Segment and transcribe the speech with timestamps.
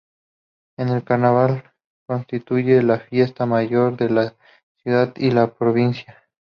[0.77, 1.63] El carnaval
[2.07, 4.33] constituye la "Fiesta Mayor" de la
[4.81, 6.17] ciudad y la provincia.